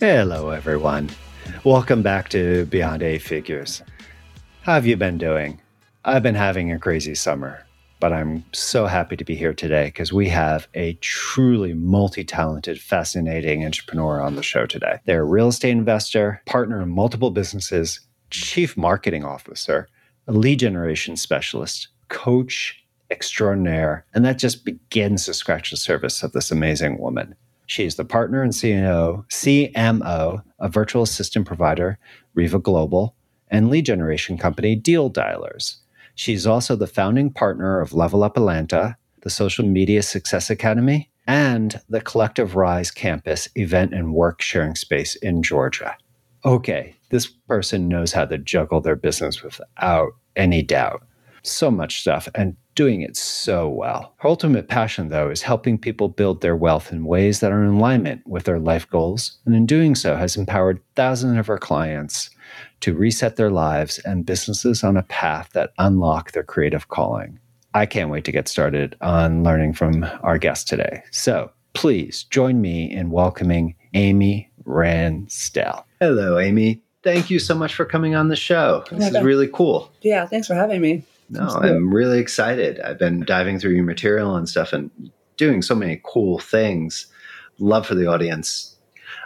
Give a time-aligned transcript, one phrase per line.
[0.00, 1.10] Hello, everyone.
[1.64, 3.82] Welcome back to Beyond Eight Figures.
[4.62, 5.60] How have you been doing?
[6.04, 7.66] I've been having a crazy summer,
[7.98, 12.80] but I'm so happy to be here today because we have a truly multi talented,
[12.80, 15.00] fascinating entrepreneur on the show today.
[15.04, 17.98] They're a real estate investor, partner in multiple businesses,
[18.30, 19.88] chief marketing officer,
[20.28, 26.30] a lead generation specialist, coach extraordinaire, and that just begins to scratch the surface of
[26.30, 27.34] this amazing woman.
[27.68, 31.98] She is the partner and CMO, CMO of virtual assistant provider
[32.32, 33.14] Riva Global
[33.48, 35.76] and lead generation company Deal Dialers.
[36.14, 41.78] She's also the founding partner of Level Up Atlanta, the Social Media Success Academy, and
[41.90, 45.94] the Collective Rise campus event and work sharing space in Georgia.
[46.46, 51.06] Okay, this person knows how to juggle their business without any doubt.
[51.42, 54.14] So much stuff and doing it so well.
[54.18, 57.70] Her ultimate passion, though, is helping people build their wealth in ways that are in
[57.70, 62.30] alignment with their life goals, and in doing so, has empowered thousands of her clients
[62.78, 67.40] to reset their lives and businesses on a path that unlock their creative calling.
[67.74, 71.02] I can't wait to get started on learning from our guest today.
[71.10, 75.82] So please join me in welcoming Amy Ransdell.
[75.98, 76.80] Hello, Amy.
[77.02, 78.84] Thank you so much for coming on the show.
[78.92, 79.90] This is really cool.
[80.02, 81.02] Yeah, thanks for having me.
[81.30, 82.80] No, I'm really excited.
[82.80, 84.90] I've been diving through your material and stuff and
[85.36, 87.06] doing so many cool things.
[87.58, 88.76] Love for the audience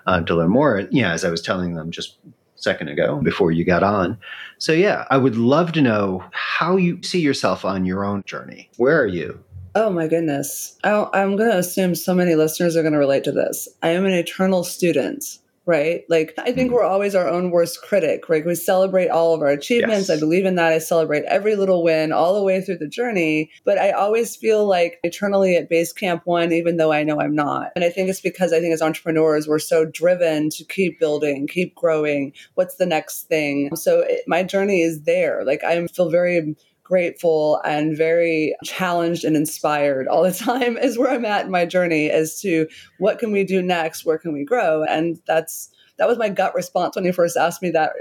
[0.06, 0.86] uh, to learn more.
[0.90, 4.18] Yeah, as I was telling them just a second ago before you got on.
[4.58, 8.70] So, yeah, I would love to know how you see yourself on your own journey.
[8.77, 9.42] Where are you?
[9.74, 10.79] Oh my goodness.
[10.84, 13.69] I, I'm going to assume so many listeners are going to relate to this.
[13.83, 16.05] I am an eternal student right?
[16.08, 16.74] Like, I think mm-hmm.
[16.74, 18.45] we're always our own worst critic, right?
[18.45, 20.08] We celebrate all of our achievements.
[20.08, 20.17] Yes.
[20.17, 20.73] I believe in that.
[20.73, 23.50] I celebrate every little win all the way through the journey.
[23.64, 27.34] But I always feel like eternally at base camp one, even though I know I'm
[27.34, 27.70] not.
[27.77, 31.46] And I think it's because I think as entrepreneurs, we're so driven to keep building,
[31.46, 32.33] keep growing.
[32.55, 33.74] What's the next thing?
[33.77, 35.45] So it, my journey is there.
[35.45, 36.56] Like, I feel very
[36.92, 41.64] grateful and very challenged and inspired all the time is where I'm at in my
[41.64, 46.07] journey as to what can we do next, where can we grow, and that's that
[46.07, 47.92] was my gut response when you first asked me that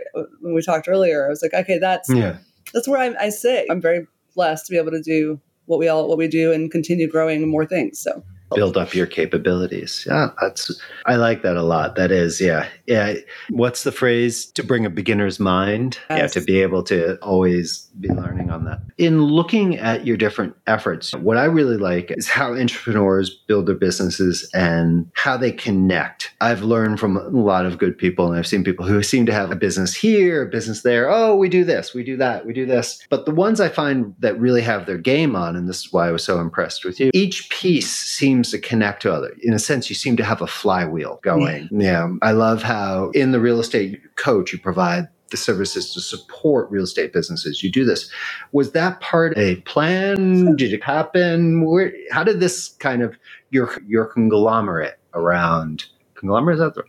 [0.42, 1.26] when we talked earlier.
[1.26, 2.40] I was like, okay, that's yeah.
[2.74, 3.68] that's where I, I sit.
[3.70, 6.70] I'm very blessed to be able to do what we all what we do and
[6.70, 7.98] continue growing more things.
[7.98, 8.26] So
[8.56, 10.06] build up your capabilities.
[10.08, 11.96] Yeah, that's I like that a lot.
[11.96, 12.68] That is, yeah.
[12.86, 13.16] Yeah.
[13.50, 14.46] What's the phrase?
[14.52, 15.98] To bring a beginner's mind.
[16.10, 16.20] Yes.
[16.20, 18.80] Yeah, to be able to always be learning on that.
[18.98, 23.76] In looking at your different efforts, what I really like is how entrepreneurs build their
[23.76, 26.34] businesses and how they connect.
[26.42, 29.34] I've learned from a lot of good people and I've seen people who seem to
[29.34, 31.10] have a business here, a business there.
[31.10, 33.06] Oh, we do this, we do that, we do this.
[33.10, 36.08] But the ones I find that really have their game on, and this is why
[36.08, 39.36] I was so impressed with you, each piece seems seems to connect to other.
[39.42, 41.70] In a sense, you seem to have a flywheel going.
[41.72, 42.08] Yeah.
[42.08, 42.14] yeah.
[42.22, 46.84] I love how in the real estate coach, you provide the services to support real
[46.84, 47.64] estate businesses.
[47.64, 48.12] You do this.
[48.52, 50.56] Was that part a plan?
[50.56, 51.64] Did it happen?
[51.66, 53.16] Where, how did this kind of
[53.52, 55.86] your your conglomerate around
[56.16, 56.56] conglomerate?
[56.56, 56.84] Is that the,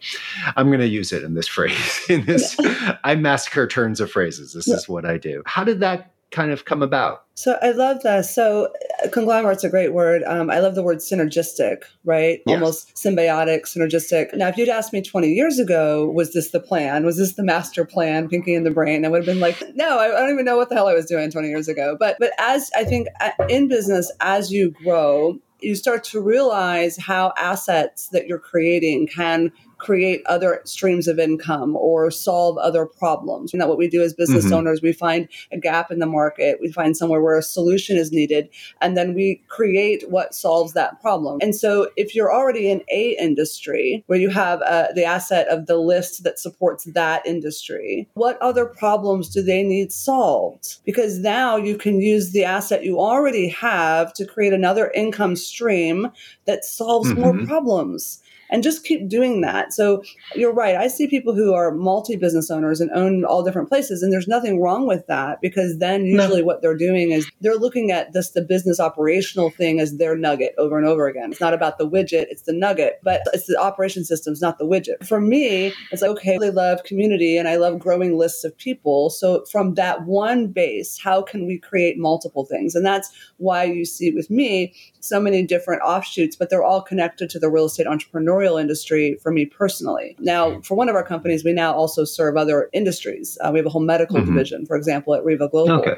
[0.57, 2.01] I'm going to use it in this phrase.
[2.09, 2.97] In this, yeah.
[3.05, 4.55] I massacre turns of phrases.
[4.55, 4.77] This yeah.
[4.77, 5.43] is what I do.
[5.47, 7.25] How did that kind of come about?
[7.35, 8.25] So I love that.
[8.25, 8.73] So
[9.11, 10.23] conglomerate's a great word.
[10.27, 12.41] Um, I love the word synergistic, right?
[12.47, 12.55] Yes.
[12.55, 14.35] Almost symbiotic, synergistic.
[14.35, 17.05] Now, if you'd asked me 20 years ago, was this the plan?
[17.05, 19.05] Was this the master plan, Pinky in the brain?
[19.05, 21.07] I would have been like, no, I, don't even know what the hell I was
[21.07, 21.97] doing 20 years ago.
[21.99, 26.97] But but as I think uh, in business, as you grow, you start to realize
[26.97, 33.53] how assets that you're creating can create other streams of income or solve other problems.
[33.53, 34.55] You know, what we do as business mm-hmm.
[34.55, 38.13] owners, we find a gap in the market, we find somewhere where a solution is
[38.13, 38.49] needed,
[38.81, 41.39] and then we create what solves that problem.
[41.43, 45.67] And so, if you're already in a industry where you have uh, the asset of
[45.67, 50.77] the list that supports that industry, what other problems do they need solved?
[50.85, 56.09] Because now you can use the asset you already have to create another income stream
[56.47, 57.21] that solves mm-hmm.
[57.21, 58.23] more problems.
[58.53, 59.73] And just keep doing that.
[59.73, 60.05] So
[60.37, 60.77] you're right.
[60.77, 64.29] I see people who are multi business owners and own all different places, and there's
[64.29, 66.47] nothing wrong with that because then usually no.
[66.47, 70.55] what they're doing is they're looking at this the business operational thing as their nugget
[70.59, 71.33] over and over again.
[71.33, 74.67] It's not about the widget, it's the nugget, but it's the operation systems, not the
[74.67, 75.07] widget.
[75.07, 78.57] For me, it's like, okay, I really love community and I love growing lists of
[78.59, 79.09] people.
[79.11, 82.75] So from that one base, how can we create multiple things?
[82.75, 87.29] And that's why you see with me so many different offshoots, but they're all connected
[87.31, 90.17] to the real estate entrepreneurial industry for me personally.
[90.21, 93.37] Now, for one of our companies, we now also serve other industries.
[93.41, 94.33] Uh, we have a whole medical mm-hmm.
[94.33, 95.81] division, for example, at Riva Global.
[95.81, 95.95] Okay.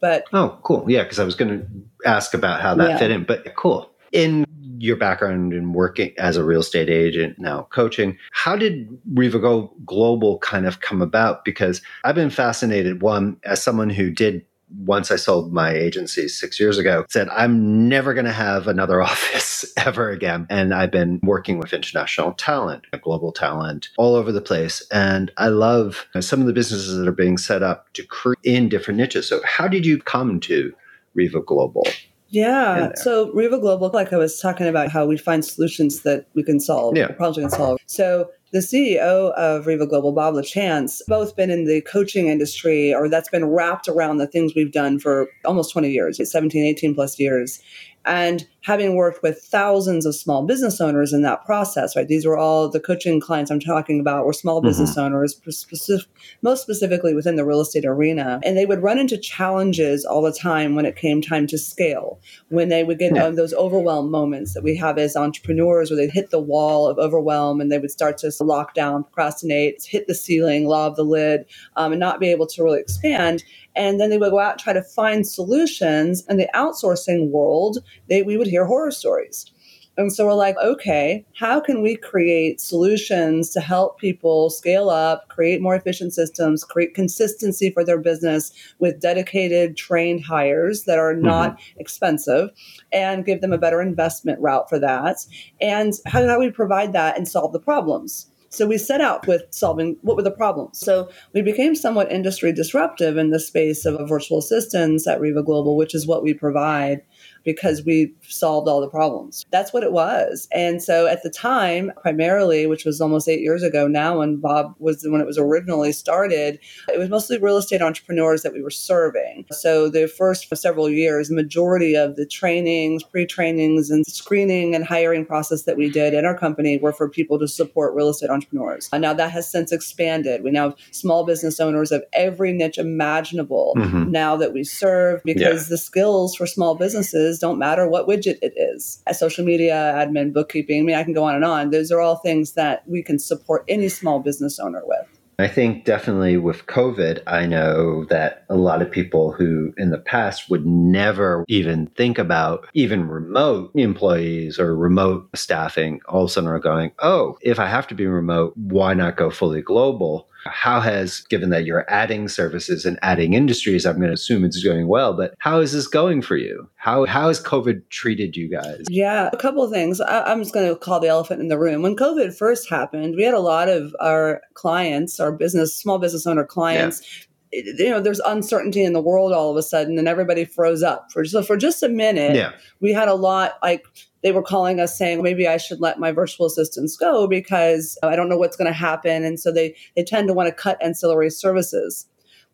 [0.00, 0.84] But oh, cool.
[0.86, 1.66] Yeah, because I was going to
[2.04, 2.98] ask about how that yeah.
[2.98, 3.90] fit in, but cool.
[4.10, 4.44] In
[4.78, 9.38] your background in working as a real estate agent, now coaching, how did Riva
[9.86, 11.44] Global kind of come about?
[11.44, 14.44] Because I've been fascinated, one, as someone who did
[14.78, 19.02] once I sold my agency six years ago, said, I'm never going to have another
[19.12, 20.46] office ever again.
[20.50, 24.86] And I've been working with international talent, global talent all over the place.
[24.90, 28.68] And I love some of the businesses that are being set up to create in
[28.68, 29.28] different niches.
[29.28, 30.72] So, how did you come to
[31.14, 31.86] Riva Global?
[32.32, 32.92] Yeah.
[32.94, 36.60] So Riva Global, like I was talking about how we find solutions that we can
[36.60, 37.08] solve, yeah.
[37.08, 37.78] problems we can solve.
[37.84, 43.08] So the CEO of Riva Global, Bob LaChance, both been in the coaching industry or
[43.08, 47.18] that's been wrapped around the things we've done for almost 20 years, 17, 18 plus
[47.18, 47.62] years.
[48.04, 52.06] And having worked with thousands of small business owners in that process, right?
[52.06, 55.00] These were all the coaching clients I'm talking about were small business mm-hmm.
[55.00, 56.08] owners, specific,
[56.42, 58.40] most specifically within the real estate arena.
[58.44, 62.20] And they would run into challenges all the time when it came time to scale,
[62.50, 63.30] when they would get yeah.
[63.30, 67.60] those overwhelm moments that we have as entrepreneurs where they'd hit the wall of overwhelm
[67.60, 71.44] and they would start to lock down, procrastinate, hit the ceiling, law of the lid,
[71.76, 73.42] um, and not be able to really expand.
[73.74, 76.24] And then they would go out and try to find solutions.
[76.28, 77.78] In the outsourcing world,
[78.08, 79.50] they, we would hear horror stories.
[79.98, 85.28] And so we're like, okay, how can we create solutions to help people scale up,
[85.28, 91.14] create more efficient systems, create consistency for their business with dedicated trained hires that are
[91.14, 91.80] not mm-hmm.
[91.80, 92.50] expensive
[92.90, 95.26] and give them a better investment route for that?
[95.60, 98.28] And how do we provide that and solve the problems?
[98.52, 100.78] So we set out with solving what were the problems.
[100.78, 105.74] So we became somewhat industry disruptive in the space of virtual assistants at Riva Global,
[105.74, 107.00] which is what we provide
[107.44, 109.44] because we solved all the problems.
[109.50, 110.48] That's what it was.
[110.52, 114.74] And so at the time, primarily, which was almost eight years ago now, when Bob
[114.78, 116.58] was when it was originally started,
[116.92, 119.46] it was mostly real estate entrepreneurs that we were serving.
[119.50, 125.62] So the first several years, majority of the trainings, pre-trainings, and screening and hiring process
[125.62, 128.88] that we did in our company were for people to support real estate entrepreneurs.
[128.92, 130.42] And now that has since expanded.
[130.42, 134.10] We now have small business owners of every niche imaginable mm-hmm.
[134.10, 135.68] now that we serve because yeah.
[135.68, 139.02] the skills for small businesses don't matter what widget it is.
[139.06, 141.70] As social media, admin, bookkeeping, I mean, I can go on and on.
[141.70, 145.06] Those are all things that we can support any small business owner with.
[145.38, 149.98] I think definitely with COVID, I know that a lot of people who in the
[149.98, 156.32] past would never even think about even remote employees or remote staffing all of a
[156.32, 160.28] sudden are going, oh, if I have to be remote, why not go fully global?
[160.44, 164.62] How has, given that you're adding services and adding industries, I'm going to assume it's
[164.62, 166.68] going well, but how is this going for you?
[166.76, 168.84] How, how has COVID treated you guys?
[168.88, 170.00] Yeah, a couple of things.
[170.00, 171.82] I, am just going to call the elephant in the room.
[171.82, 176.26] When COVID first happened, we had a lot of our clients, our business, small business
[176.26, 180.08] owner clients, yeah you know there's uncertainty in the world all of a sudden and
[180.08, 182.52] everybody froze up for just for just a minute yeah.
[182.80, 183.84] we had a lot like
[184.22, 188.16] they were calling us saying maybe I should let my virtual assistants go because I
[188.16, 189.24] don't know what's going to happen.
[189.24, 192.06] And so they, they tend to want to cut ancillary services.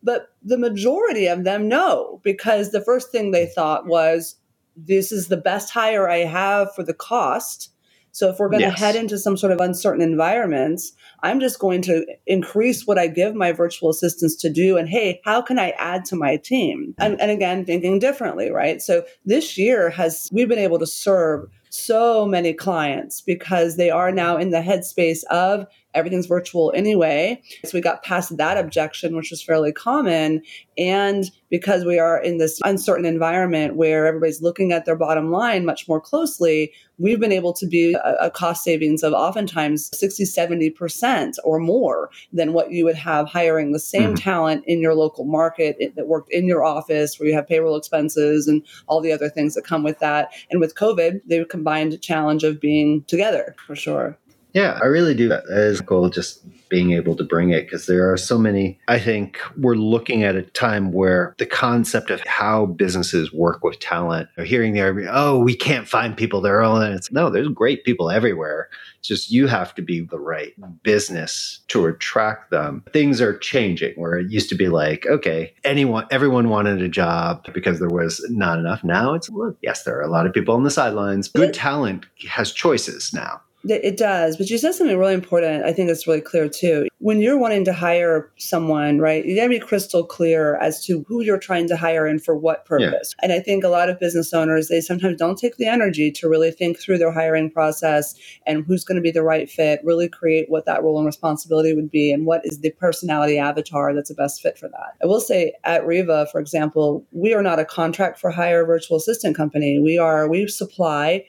[0.02, 4.36] But the majority of them know because the first thing they thought was
[4.76, 7.70] this is the best hire I have for the cost.
[8.12, 8.74] So if we're going yes.
[8.74, 13.06] to head into some sort of uncertain environments, I'm just going to increase what I
[13.06, 14.76] give my virtual assistants to do.
[14.76, 16.94] And hey, how can I add to my team?
[16.98, 18.80] And, and again, thinking differently, right?
[18.82, 24.10] So this year has, we've been able to serve so many clients because they are
[24.10, 25.66] now in the headspace of
[25.98, 27.42] everything's virtual anyway.
[27.64, 30.42] So we got past that objection, which was fairly common.
[30.76, 35.64] And because we are in this uncertain environment where everybody's looking at their bottom line
[35.64, 40.24] much more closely, we've been able to be a, a cost savings of oftentimes 60,
[40.24, 44.14] 70% or more than what you would have hiring the same mm-hmm.
[44.14, 48.46] talent in your local market that worked in your office where you have payroll expenses
[48.46, 50.30] and all the other things that come with that.
[50.50, 54.18] And with COVID, the combined challenge of being together for sure.
[54.54, 55.28] Yeah, I really do.
[55.28, 56.08] That is cool.
[56.08, 58.78] Just being able to bring it because there are so many.
[58.88, 63.78] I think we're looking at a time where the concept of how businesses work with
[63.78, 66.62] talent, or hearing the oh, we can't find people there.
[66.62, 68.68] Oh, and it's no, there's great people everywhere.
[68.98, 70.52] It's just you have to be the right
[70.82, 72.84] business to attract them.
[72.92, 77.46] Things are changing where it used to be like, okay, anyone, everyone wanted a job
[77.52, 78.82] because there was not enough.
[78.82, 81.28] Now it's, look, yes, there are a lot of people on the sidelines.
[81.28, 83.40] Good talent has choices now.
[83.70, 85.64] It does, but you said something really important.
[85.64, 86.88] I think it's really clear too.
[87.00, 91.22] When you're wanting to hire someone, right, you gotta be crystal clear as to who
[91.22, 93.14] you're trying to hire and for what purpose.
[93.18, 93.24] Yeah.
[93.24, 96.28] And I think a lot of business owners, they sometimes don't take the energy to
[96.28, 98.14] really think through their hiring process
[98.46, 101.72] and who's going to be the right fit, really create what that role and responsibility
[101.72, 104.96] would be and what is the personality avatar that's the best fit for that.
[105.02, 108.96] I will say at Riva, for example, we are not a contract for hire virtual
[108.96, 109.78] assistant company.
[109.78, 111.24] We are, we supply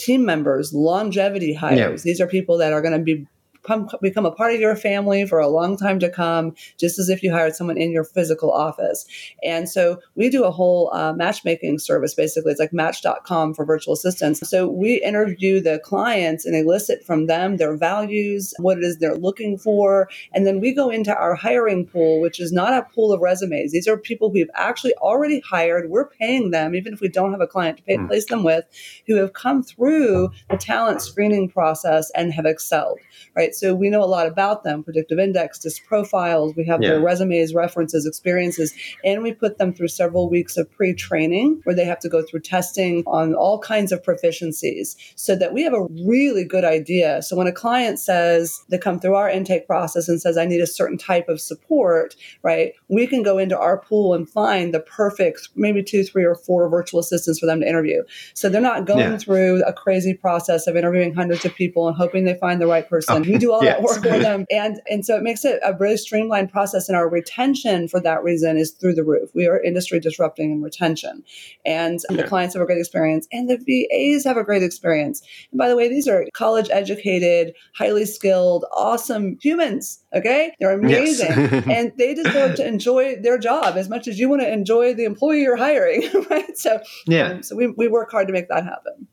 [0.00, 1.78] team members, longevity hires.
[1.78, 2.10] Yeah.
[2.10, 3.26] These are people that are going to be
[3.62, 7.08] come, become a part of your family for a long time to come, just as
[7.08, 9.06] if you hired someone in your physical office.
[9.42, 12.52] And so we do a whole uh, matchmaking service, basically.
[12.52, 14.48] It's like match.com for virtual assistants.
[14.48, 19.16] So we interview the clients and elicit from them their values, what it is they're
[19.16, 20.08] looking for.
[20.32, 23.72] And then we go into our hiring pool, which is not a pool of resumes.
[23.72, 25.90] These are people we've actually already hired.
[25.90, 28.08] We're paying them, even if we don't have a client to pay, mm.
[28.08, 28.64] place them with,
[29.06, 32.98] who have come through the talent screening process and have excelled,
[33.36, 33.49] right?
[33.50, 33.54] Right?
[33.54, 36.54] So we know a lot about them, predictive index, disc profiles.
[36.56, 36.90] We have yeah.
[36.90, 41.84] their resumes, references, experiences, and we put them through several weeks of pre-training where they
[41.84, 45.86] have to go through testing on all kinds of proficiencies so that we have a
[46.06, 47.22] really good idea.
[47.22, 50.60] So when a client says they come through our intake process and says, I need
[50.60, 52.72] a certain type of support, right?
[52.88, 56.68] We can go into our pool and find the perfect, maybe two, three, or four
[56.68, 58.02] virtual assistants for them to interview.
[58.34, 59.18] So they're not going yeah.
[59.18, 62.88] through a crazy process of interviewing hundreds of people and hoping they find the right
[62.88, 63.16] person.
[63.16, 63.76] Oh do all yes.
[63.76, 64.46] that work for them.
[64.50, 66.88] And and so it makes it a really streamlined process.
[66.88, 69.30] And our retention for that reason is through the roof.
[69.34, 71.24] We are industry disrupting in retention.
[71.64, 72.16] And yeah.
[72.16, 75.22] the clients have a great experience and the VAs have a great experience.
[75.50, 80.00] And by the way, these are college educated, highly skilled, awesome humans.
[80.14, 80.54] Okay.
[80.58, 81.28] They're amazing.
[81.28, 81.64] Yes.
[81.70, 85.04] and they deserve to enjoy their job as much as you want to enjoy the
[85.04, 86.08] employee you're hiring.
[86.30, 86.56] Right.
[86.56, 87.28] So yeah.
[87.28, 89.08] Um, so we, we work hard to make that happen.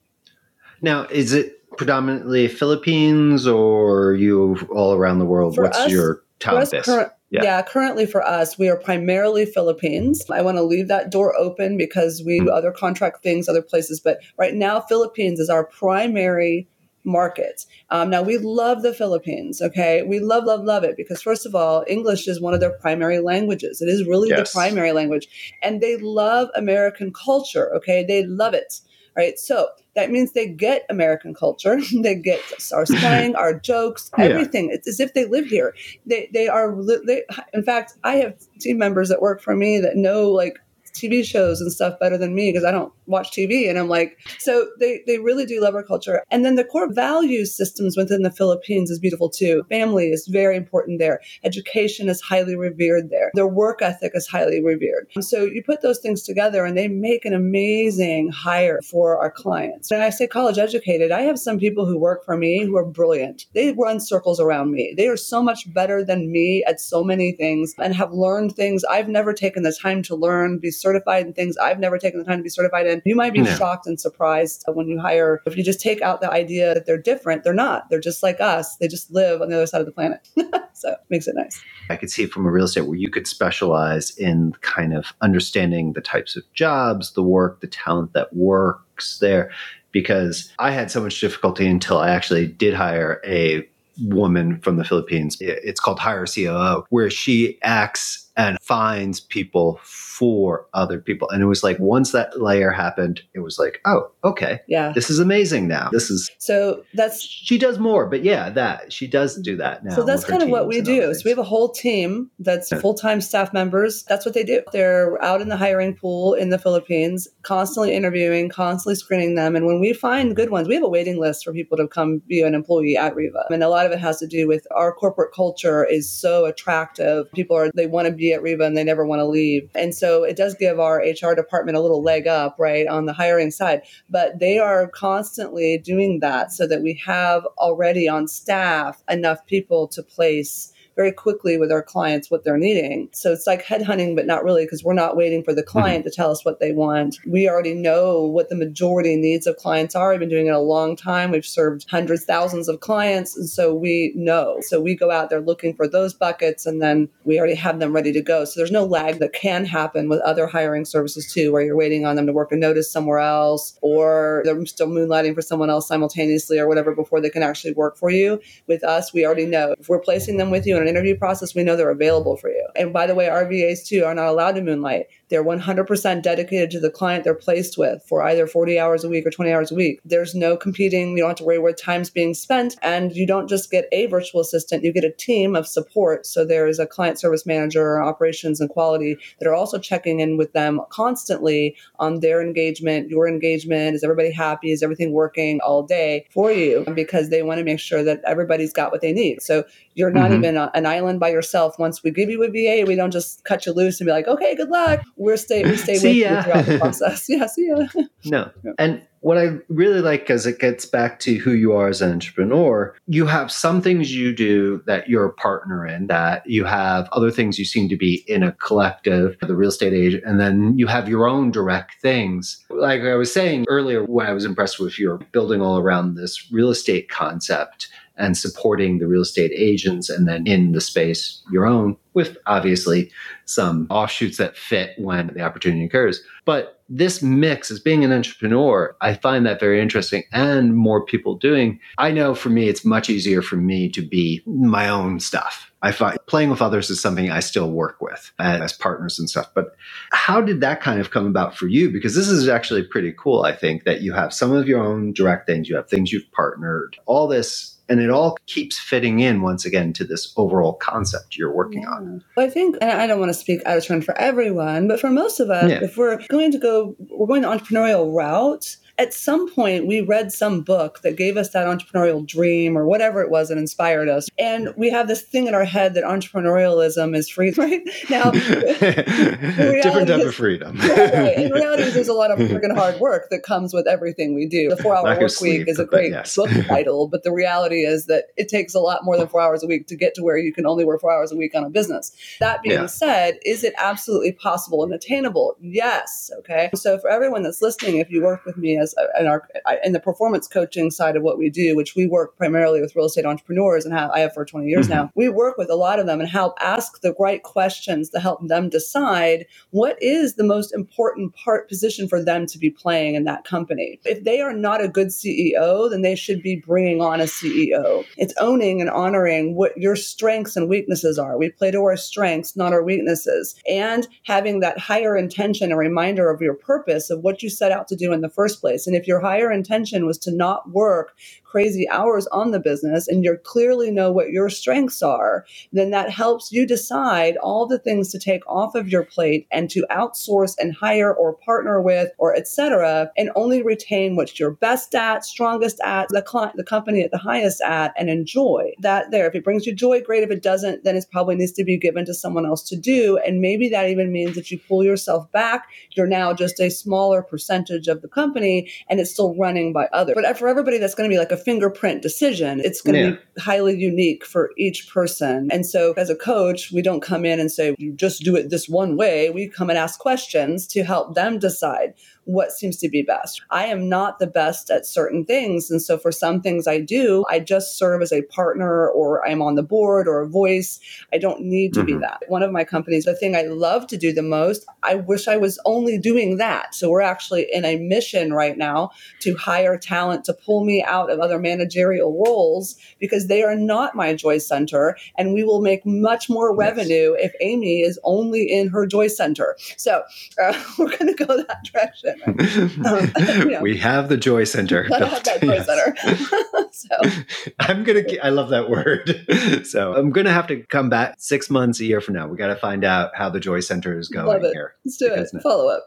[0.81, 5.55] Now, is it predominantly Philippines or you all around the world?
[5.55, 6.86] For What's us, your base?
[6.86, 7.43] Cur- yeah.
[7.43, 7.62] yeah.
[7.62, 10.24] currently for us, we are primarily Philippines.
[10.31, 14.00] I want to leave that door open because we do other contract things, other places.
[14.00, 16.67] But right now, Philippines is our primary
[17.03, 17.65] market.
[17.89, 20.03] Um, now, we love the Philippines, okay?
[20.03, 23.19] We love, love, love it because, first of all, English is one of their primary
[23.19, 23.81] languages.
[23.81, 24.51] It is really yes.
[24.51, 25.55] the primary language.
[25.63, 28.05] And they love American culture, okay?
[28.05, 28.81] They love it
[29.17, 29.38] right?
[29.39, 32.39] So that means they get American culture, they get
[32.71, 34.69] our slang, our jokes, everything.
[34.69, 34.75] Yeah.
[34.75, 35.75] It's as if they live here.
[36.05, 36.74] They they are.
[37.05, 40.59] They, in fact, I have team members that work for me that know like
[40.97, 43.69] TV shows and stuff better than me because I don't watch TV.
[43.69, 46.23] And I'm like, so they, they really do love our culture.
[46.29, 49.63] And then the core value systems within the Philippines is beautiful too.
[49.69, 51.21] Family is very important there.
[51.43, 53.31] Education is highly revered there.
[53.33, 55.07] Their work ethic is highly revered.
[55.21, 59.91] So you put those things together and they make an amazing hire for our clients.
[59.91, 62.85] And I say college educated, I have some people who work for me who are
[62.85, 63.45] brilliant.
[63.53, 64.93] They run circles around me.
[64.97, 68.83] They are so much better than me at so many things and have learned things
[68.85, 72.25] I've never taken the time to learn, be certified in things I've never taken the
[72.25, 73.01] time to be certified in.
[73.06, 75.41] You might be shocked and surprised when you hire.
[75.46, 77.89] If you just take out the idea that they're different, they're not.
[77.89, 78.77] They're just like us.
[78.77, 80.27] They just live on the other side of the planet.
[80.74, 81.62] so it makes it nice.
[81.89, 85.94] I could see from a real estate where you could specialize in kind of understanding
[85.94, 89.51] the types of jobs, the work, the talent that works there.
[89.91, 93.67] Because I had so much difficulty until I actually did hire a
[94.01, 95.38] woman from the Philippines.
[95.39, 101.27] It's called Hire COO, where she acts and finds people for other people.
[101.29, 104.62] And it was like once that layer happened, it was like, oh, okay.
[104.67, 104.91] Yeah.
[104.94, 105.89] This is amazing now.
[105.91, 109.96] This is So that's she does more, but yeah, that she does do that now.
[109.96, 111.13] So that's kind of what we do.
[111.13, 112.79] So we have a whole team that's yeah.
[112.79, 114.03] full-time staff members.
[114.03, 114.62] That's what they do.
[114.72, 119.56] They're out in the hiring pool in the Philippines, constantly interviewing, constantly screening them.
[119.56, 122.22] And when we find good ones, we have a waiting list for people to come
[122.27, 123.46] be an employee at Riva.
[123.50, 127.32] And a lot of it has to do with our corporate culture is so attractive.
[127.34, 129.69] People are they want to be at Riva and they never want to leave.
[129.75, 133.13] And so it does give our HR department a little leg up, right, on the
[133.13, 133.81] hiring side.
[134.10, 139.88] But they are constantly doing that so that we have already on staff enough people
[139.89, 143.07] to place very quickly with our clients what they're needing.
[143.13, 145.69] So it's like headhunting, but not really because we're not waiting for the mm-hmm.
[145.69, 146.09] client mm-hmm.
[146.09, 147.19] to tell us what they want.
[147.25, 150.09] We already know what the majority needs of clients are.
[150.09, 151.31] We've been doing it a long time.
[151.31, 153.37] We've served hundreds, thousands of clients.
[153.37, 154.57] And so we know.
[154.63, 157.93] So we go out there looking for those buckets and then we already have them
[157.93, 158.43] ready to go.
[158.43, 162.05] So there's no lag that can happen with other hiring services too, where you're waiting
[162.05, 165.87] on them to work a notice somewhere else or they're still moonlighting for someone else
[165.87, 168.41] simultaneously or whatever before they can actually work for you.
[168.65, 171.53] With us, we already know if we're placing them with you in an interview process,
[171.53, 172.67] we know they're available for you.
[172.75, 175.08] And by the way, our VAs too are not allowed to moonlight.
[175.29, 179.25] They're 100% dedicated to the client they're placed with for either 40 hours a week
[179.25, 180.00] or 20 hours a week.
[180.05, 181.12] There's no competing.
[181.12, 182.75] You don't have to worry where time's being spent.
[182.81, 186.25] And you don't just get a virtual assistant, you get a team of support.
[186.25, 190.53] So there's a client service manager, operations and quality that are also checking in with
[190.53, 193.96] them constantly on their engagement, your engagement.
[193.96, 194.72] Is everybody happy?
[194.72, 196.86] Is everything working all day for you?
[196.96, 199.41] Because they want to make sure that everybody's got what they need.
[199.41, 199.63] So
[199.96, 200.43] you're not mm-hmm.
[200.43, 201.77] even a, an island by yourself.
[201.79, 204.27] Once we give you a VA, we don't just cut you loose and be like,
[204.27, 205.01] okay, good luck.
[205.17, 206.38] We're stay we stay with ya.
[206.38, 207.25] you throughout the process.
[207.27, 207.55] Yes.
[207.57, 208.03] Yeah, see ya.
[208.25, 212.01] no, and what I really like because it gets back to who you are as
[212.01, 212.95] an entrepreneur.
[213.07, 217.31] You have some things you do that you're a partner in, that you have other
[217.31, 220.88] things you seem to be in a collective, the real estate agent, and then you
[220.88, 222.63] have your own direct things.
[222.69, 226.51] Like I was saying earlier, when I was impressed with your building all around this
[226.51, 231.65] real estate concept and supporting the real estate agents and then in the space your
[231.65, 233.12] own with obviously
[233.45, 238.95] some offshoots that fit when the opportunity occurs but this mix as being an entrepreneur
[239.01, 243.09] i find that very interesting and more people doing i know for me it's much
[243.09, 247.29] easier for me to be my own stuff I find playing with others is something
[247.29, 249.51] I still work with as partners and stuff.
[249.53, 249.75] But
[250.12, 251.91] how did that kind of come about for you?
[251.91, 255.13] Because this is actually pretty cool, I think, that you have some of your own
[255.13, 259.41] direct things, you have things you've partnered, all this and it all keeps fitting in
[259.41, 261.89] once again to this overall concept you're working yeah.
[261.89, 262.24] on.
[262.36, 265.00] Well, I think, and I don't want to speak out of turn for everyone, but
[265.00, 265.84] for most of us, yeah.
[265.84, 270.31] if we're going to go, we're going the entrepreneurial route, at some point we read
[270.31, 274.27] some book that gave us that entrepreneurial dream or whatever it was that inspired us.
[274.39, 277.81] And we have this thing in our head that entrepreneurialism is free, right?
[278.09, 280.77] Now, different type is, of freedom.
[280.79, 284.47] right, in reality, there's a lot of freaking hard work that comes with everything we
[284.47, 284.69] do.
[284.69, 286.35] The four hour work sleep, week is a great yes.
[286.35, 289.63] book title, but the reality is that it takes a lot more than four hours
[289.63, 291.63] a week to get to where you can only work four hours a week on
[291.63, 292.11] a business.
[292.39, 292.85] That being yeah.
[292.87, 295.55] said, is it absolutely possible and attainable?
[295.61, 296.31] Yes.
[296.39, 296.69] Okay.
[296.73, 298.87] So for everyone that's listening, if you work with me as
[299.20, 299.48] in our
[299.84, 303.06] in the performance coaching side of what we do, which we work primarily with real
[303.06, 304.95] estate entrepreneurs and have I have for 20 years mm-hmm.
[304.95, 305.12] now.
[305.15, 308.47] We work with a lot of them and help ask the right questions to help
[308.47, 313.23] them decide what is the most important part position for them to be playing in
[313.26, 314.00] that company.
[314.06, 318.06] If they are not a good CEO, then they should be bringing on a CEO.
[318.17, 321.38] It's owning and honoring what your strengths and weaknesses are.
[321.38, 326.30] We play to our strengths, not our weaknesses, and having that higher intention, a reminder
[326.30, 328.95] of your purpose of what you set out to do in the first place and
[328.95, 331.15] if your higher intention was to not work
[331.47, 336.09] crazy hours on the business and you clearly know what your strengths are, then that
[336.09, 340.55] helps you decide all the things to take off of your plate and to outsource
[340.59, 343.09] and hire or partner with or etc.
[343.17, 347.17] and only retain what you're best at, strongest at, the client, the company at the
[347.17, 349.27] highest at and enjoy that there.
[349.27, 350.23] If it brings you joy, great.
[350.23, 353.17] If it doesn't, then it probably needs to be given to someone else to do.
[353.25, 355.67] And maybe that even means that you pull yourself back.
[355.91, 360.15] You're now just a smaller percentage of the company and it's still running by others.
[360.15, 362.60] But for everybody, that's going to be like a fingerprint decision.
[362.63, 363.12] It's going to yeah.
[363.36, 365.49] be highly unique for each person.
[365.51, 368.49] And so as a coach, we don't come in and say, you just do it
[368.49, 369.30] this one way.
[369.30, 371.93] We come and ask questions to help them decide
[372.27, 373.41] what seems to be best.
[373.51, 375.71] I am not the best at certain things.
[375.71, 379.41] And so for some things I do, I just serve as a partner or I'm
[379.41, 380.79] on the board or a voice.
[381.13, 381.85] I don't need to mm-hmm.
[381.85, 382.23] be that.
[382.27, 385.37] One of my companies, the thing I love to do the most, I wish I
[385.37, 386.75] was only doing that.
[386.75, 391.09] So we're actually in a mission right now to hire talent to pull me out
[391.09, 394.97] of other managerial roles because they are not my joy center.
[395.17, 397.31] And we will make much more revenue yes.
[397.31, 399.55] if Amy is only in her joy center.
[399.77, 400.03] So
[400.43, 402.16] uh, we're going to go that direction.
[402.86, 404.84] Um, we have the Joy Center.
[404.91, 405.65] have that Joy yes.
[405.65, 406.69] Center.
[406.71, 407.23] so
[407.60, 408.03] I'm gonna.
[408.23, 409.65] I love that word.
[409.65, 412.27] so I'm gonna have to come back six months, a year from now.
[412.27, 414.75] We got to find out how the Joy Center is going here.
[414.86, 415.30] Let's do it.
[415.41, 415.86] Follow up.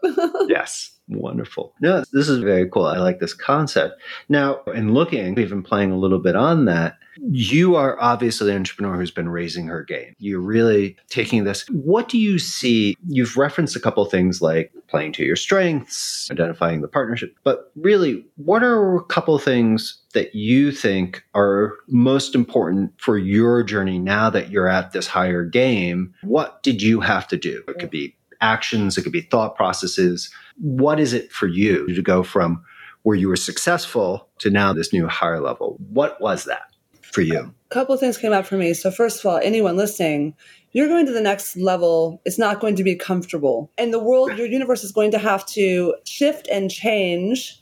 [0.49, 0.93] yes.
[1.09, 1.75] Wonderful.
[1.81, 2.87] No, this is very cool.
[2.87, 4.01] I like this concept.
[4.29, 8.59] Now, in looking, we've been playing a little bit on that You are obviously an
[8.59, 10.15] entrepreneur who's been raising her game.
[10.19, 11.65] You're really taking this.
[11.71, 12.97] What do you see?
[13.09, 18.25] You've referenced a couple things like playing to your strengths, identifying the partnership, but really,
[18.37, 24.31] what are a couple things that you think are most important for your journey now
[24.31, 26.15] that you're at this higher game?
[26.23, 27.63] What did you have to do?
[27.69, 30.31] It could be actions, it could be thought processes.
[30.59, 32.65] What is it for you to go from
[33.03, 35.77] where you were successful to now this new higher level?
[35.91, 36.70] What was that
[37.13, 37.55] for you?
[37.71, 38.75] A couple of things came up for me.
[38.75, 40.35] So, first of all, anyone listening,
[40.73, 42.21] you're going to the next level.
[42.25, 43.71] It's not going to be comfortable.
[43.79, 47.60] And the world, your universe is going to have to shift and change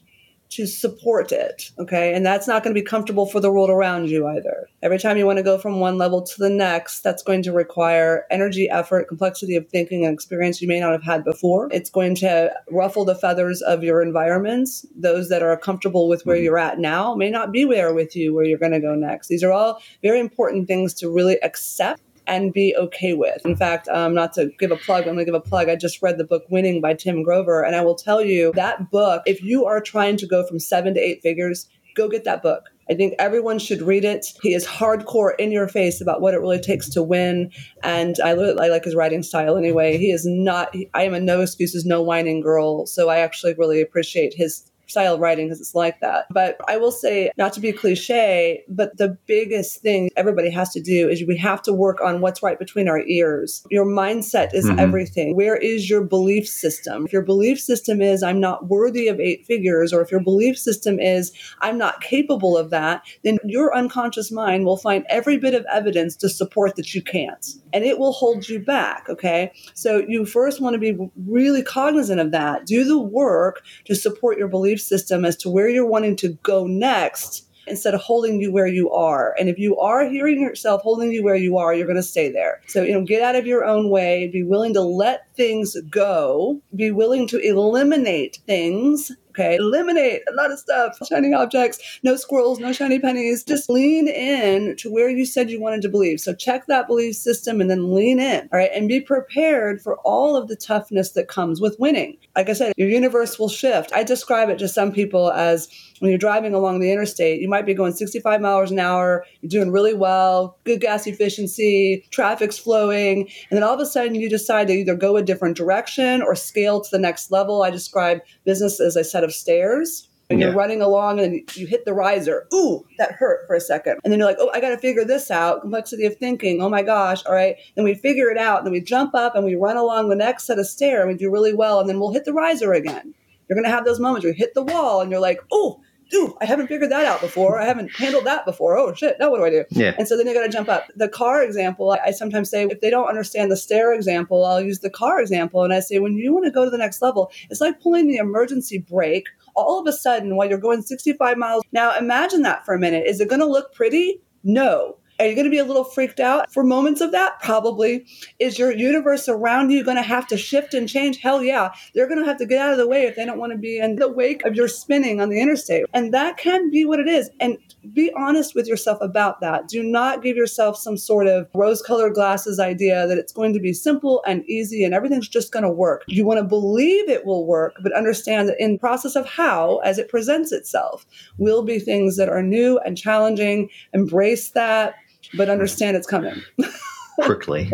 [0.50, 1.70] to support it.
[1.78, 2.14] Okay.
[2.14, 4.68] And that's not going to be comfortable for the world around you either.
[4.82, 7.52] Every time you want to go from one level to the next, that's going to
[7.52, 11.68] require energy, effort, complexity of thinking and experience you may not have had before.
[11.70, 14.86] It's going to ruffle the feathers of your environments.
[14.96, 16.44] Those that are comfortable with where mm-hmm.
[16.44, 19.28] you're at now may not be there with you where you're going to go next.
[19.28, 23.44] These are all very important things to really accept and be okay with.
[23.44, 25.68] In fact, um, not to give a plug, I'm going to give a plug.
[25.68, 28.90] I just read the book Winning by Tim Grover, and I will tell you that
[28.90, 32.42] book, if you are trying to go from seven to eight figures, go get that
[32.42, 32.64] book.
[32.90, 34.26] I think everyone should read it.
[34.40, 37.50] He is hardcore in your face about what it really takes to win.
[37.82, 39.98] And I, I like his writing style anyway.
[39.98, 42.86] He is not, I am a no excuses, no whining girl.
[42.86, 46.26] So I actually really appreciate his style of writing because it's like that.
[46.30, 50.80] But I will say, not to be cliche, but the biggest thing everybody has to
[50.80, 53.64] do is we have to work on what's right between our ears.
[53.70, 54.78] Your mindset is mm-hmm.
[54.78, 55.36] everything.
[55.36, 57.06] Where is your belief system?
[57.06, 60.58] If your belief system is, I'm not worthy of eight figures, or if your belief
[60.58, 65.54] system is, I'm not capable of that, then your unconscious mind will find every bit
[65.54, 67.46] of evidence to support that you can't.
[67.72, 69.06] And it will hold you back.
[69.08, 69.52] Okay.
[69.74, 72.66] So you first want to be really cognizant of that.
[72.66, 76.66] Do the work to support your belief system as to where you're wanting to go
[76.66, 79.34] next instead of holding you where you are.
[79.38, 82.30] And if you are hearing yourself holding you where you are, you're going to stay
[82.32, 82.60] there.
[82.66, 86.60] So, you know, get out of your own way, be willing to let things go,
[86.74, 92.58] be willing to eliminate things Okay, eliminate a lot of stuff, shiny objects, no squirrels,
[92.58, 93.44] no shiny pennies.
[93.44, 96.18] Just lean in to where you said you wanted to believe.
[96.18, 98.48] So check that belief system and then lean in.
[98.52, 102.16] All right, and be prepared for all of the toughness that comes with winning.
[102.34, 103.92] Like I said, your universe will shift.
[103.94, 105.68] I describe it to some people as
[106.00, 109.50] when you're driving along the interstate, you might be going 65 miles an hour, you're
[109.50, 114.28] doing really well, good gas efficiency, traffic's flowing, and then all of a sudden you
[114.28, 117.62] decide to either go a different direction or scale to the next level.
[117.62, 120.08] I describe business as a set of stairs.
[120.30, 120.48] And yeah.
[120.48, 122.46] you're running along and you hit the riser.
[122.52, 123.98] Ooh, that hurt for a second.
[124.04, 125.62] And then you're like, oh, I got to figure this out.
[125.62, 126.60] Complexity of thinking.
[126.60, 127.24] Oh my gosh.
[127.24, 127.56] All right.
[127.76, 128.58] Then we figure it out.
[128.58, 131.08] And then we jump up and we run along the next set of stairs and
[131.10, 131.80] we do really well.
[131.80, 133.14] And then we'll hit the riser again.
[133.48, 135.80] You're going to have those moments where you hit the wall and you're like, oh,
[136.14, 137.60] Ooh, I haven't figured that out before.
[137.60, 138.78] I haven't handled that before.
[138.78, 139.16] Oh shit!
[139.18, 139.64] Now what do I do?
[139.70, 139.94] Yeah.
[139.98, 140.86] And so then you got to jump up.
[140.96, 144.60] The car example, I, I sometimes say if they don't understand the stair example, I'll
[144.60, 147.02] use the car example, and I say when you want to go to the next
[147.02, 149.28] level, it's like pulling the emergency brake.
[149.54, 153.06] All of a sudden, while you're going 65 miles, now imagine that for a minute.
[153.06, 154.20] Is it going to look pretty?
[154.44, 154.98] No.
[155.20, 157.40] Are you going to be a little freaked out for moments of that?
[157.40, 158.06] Probably.
[158.38, 161.18] Is your universe around you going to have to shift and change?
[161.18, 161.72] Hell yeah.
[161.92, 163.58] They're going to have to get out of the way if they don't want to
[163.58, 165.86] be in the wake of your spinning on the interstate.
[165.92, 167.30] And that can be what it is.
[167.40, 167.58] And
[167.92, 169.66] be honest with yourself about that.
[169.66, 173.60] Do not give yourself some sort of rose colored glasses idea that it's going to
[173.60, 176.04] be simple and easy and everything's just going to work.
[176.06, 179.98] You want to believe it will work, but understand that in process of how, as
[179.98, 181.06] it presents itself,
[181.38, 183.68] will be things that are new and challenging.
[183.92, 184.94] Embrace that
[185.34, 186.42] but understand it's coming.
[187.20, 187.70] Quickly.